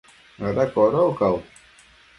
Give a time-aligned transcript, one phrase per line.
[0.47, 1.35] ¿ada codocau?